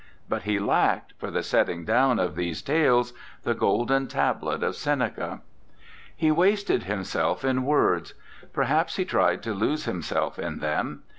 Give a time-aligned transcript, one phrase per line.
[0.33, 3.13] But he lacked, for the setting down of these tales,
[3.43, 5.41] the golden tablet of Seneca.
[6.15, 8.15] He wasted himself in words;
[8.51, 11.03] perhaps he tried to lose himself in them.